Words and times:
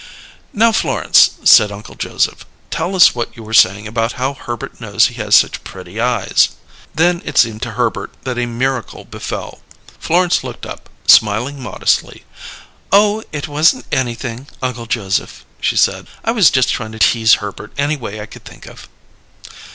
"Now, 0.51 0.71
Florence," 0.71 1.29
said 1.43 1.71
Uncle 1.71 1.93
Joseph, 1.93 2.43
"tell 2.71 2.95
us 2.95 3.13
what 3.13 3.37
you 3.37 3.43
were 3.43 3.53
saying 3.53 3.85
about 3.87 4.13
how 4.13 4.33
Herbert 4.33 4.81
knows 4.81 5.05
he 5.05 5.13
has 5.21 5.35
such 5.35 5.63
'pretty 5.63 6.01
eyes'." 6.01 6.49
Then 6.95 7.21
it 7.23 7.37
seemed 7.37 7.61
to 7.61 7.73
Herbert 7.73 8.11
that 8.23 8.39
a 8.39 8.47
miracle 8.47 9.05
befell. 9.05 9.59
Florence 9.99 10.43
looked 10.43 10.65
up, 10.65 10.89
smiling 11.05 11.61
modestly. 11.61 12.23
"Oh, 12.91 13.23
it 13.31 13.47
wasn't 13.47 13.85
anything, 13.91 14.47
Uncle 14.59 14.87
Joseph," 14.87 15.45
she 15.59 15.77
said. 15.77 16.07
"I 16.25 16.31
was 16.31 16.49
Just 16.49 16.69
trying 16.69 16.93
to 16.93 16.97
tease 16.97 17.35
Herbert 17.35 17.71
any 17.77 17.95
way 17.95 18.19
I 18.19 18.25
could 18.25 18.43
think 18.43 18.65
of." 18.65 18.89